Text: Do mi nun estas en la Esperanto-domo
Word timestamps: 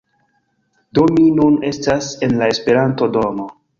Do 0.99 1.03
mi 1.17 1.27
nun 1.41 1.59
estas 1.75 2.07
en 2.29 2.35
la 2.43 2.49
Esperanto-domo 2.55 3.47